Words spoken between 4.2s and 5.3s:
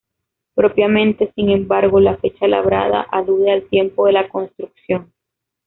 construcción.